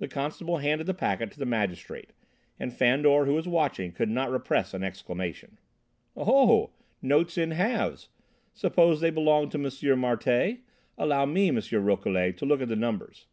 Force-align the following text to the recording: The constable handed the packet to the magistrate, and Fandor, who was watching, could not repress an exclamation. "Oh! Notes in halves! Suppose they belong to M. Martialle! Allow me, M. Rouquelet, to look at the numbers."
The 0.00 0.08
constable 0.08 0.56
handed 0.58 0.88
the 0.88 0.94
packet 0.94 1.30
to 1.30 1.38
the 1.38 1.46
magistrate, 1.46 2.10
and 2.58 2.72
Fandor, 2.72 3.24
who 3.24 3.34
was 3.34 3.46
watching, 3.46 3.92
could 3.92 4.08
not 4.08 4.32
repress 4.32 4.74
an 4.74 4.82
exclamation. 4.82 5.58
"Oh! 6.16 6.70
Notes 7.00 7.38
in 7.38 7.52
halves! 7.52 8.08
Suppose 8.52 9.00
they 9.00 9.10
belong 9.10 9.48
to 9.50 9.56
M. 9.56 9.66
Martialle! 10.00 10.58
Allow 10.98 11.26
me, 11.26 11.46
M. 11.50 11.56
Rouquelet, 11.70 12.36
to 12.36 12.46
look 12.46 12.60
at 12.60 12.66
the 12.66 12.74
numbers." 12.74 13.28